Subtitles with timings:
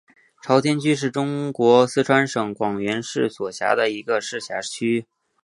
[0.41, 5.05] 朝天区是中国四川省广元市所辖的一个市辖区。